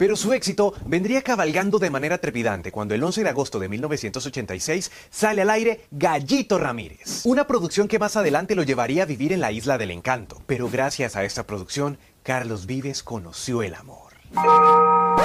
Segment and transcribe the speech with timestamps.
[0.00, 4.90] Pero su éxito vendría cabalgando de manera trepidante cuando el 11 de agosto de 1986
[5.10, 9.40] sale al aire Gallito Ramírez, una producción que más adelante lo llevaría a vivir en
[9.40, 10.40] la Isla del Encanto.
[10.46, 14.14] Pero gracias a esta producción, Carlos Vives conoció el amor.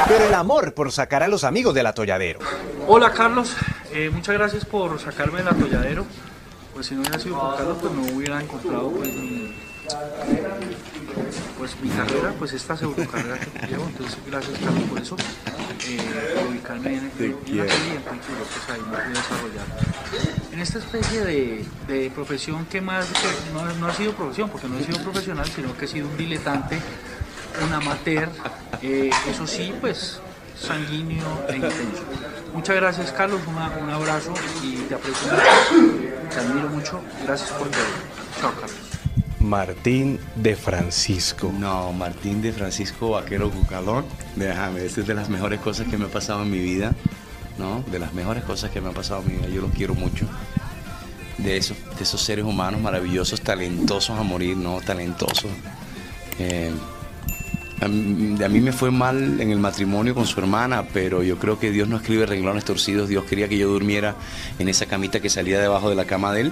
[0.09, 2.39] Pero el amor por sacar a los amigos del atolladero.
[2.85, 3.55] Hola Carlos,
[3.93, 6.05] eh, muchas gracias por sacarme del atolladero.
[6.73, 9.09] Pues si no hubiera sido por Carlos, pues no hubiera encontrado pues,
[11.65, 13.85] pues mi carrera, pues esta pseudo carrera que llevo.
[13.87, 15.17] Entonces, gracias Carlos por eso.
[15.87, 19.65] Eh, por ubicarme en, en una serie en pues ahí me pude desarrollar.
[20.51, 24.67] En esta especie de, de profesión que más, que no, no ha sido profesión, porque
[24.67, 26.79] no he sido profesional, sino que he sido un diletante,
[27.65, 28.29] un amateur,
[28.83, 30.19] eh, eso sí, pues
[30.59, 32.03] sanguíneo e intenso.
[32.53, 37.67] Muchas gracias Carlos, una- un abrazo y te aprecio mucho, te admiro mucho, gracias por
[37.69, 37.81] todo.
[38.39, 38.94] Chao Carlos.
[39.45, 41.53] Martín de Francisco.
[41.57, 44.05] No, Martín de Francisco Vaquero Cucalón.
[44.35, 46.93] Déjame, esta es de las mejores cosas que me ha pasado en mi vida.
[47.57, 47.83] ¿No?
[47.89, 49.47] De las mejores cosas que me ha pasado en mi vida.
[49.49, 50.25] Yo los quiero mucho.
[51.37, 54.81] De esos, de esos seres humanos maravillosos, talentosos a morir, ¿no?
[54.81, 55.51] Talentosos.
[56.39, 56.71] Eh,
[57.81, 61.37] a, mí, a mí me fue mal en el matrimonio con su hermana, pero yo
[61.37, 63.09] creo que Dios no escribe renglones torcidos.
[63.09, 64.15] Dios quería que yo durmiera
[64.57, 66.51] en esa camita que salía debajo de la cama de él.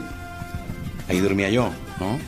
[1.10, 2.20] Ahí dormía yo, ¿no?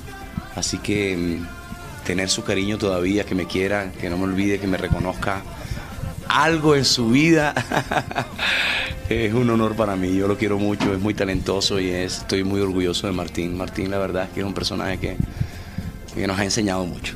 [0.55, 4.67] Así que mm, tener su cariño todavía, que me quiera, que no me olvide, que
[4.67, 5.41] me reconozca
[6.27, 7.53] algo en su vida,
[9.09, 10.15] es un honor para mí.
[10.15, 13.55] Yo lo quiero mucho, es muy talentoso y es- estoy muy orgulloso de Martín.
[13.57, 17.15] Martín, la verdad es que es un personaje que nos ha enseñado mucho.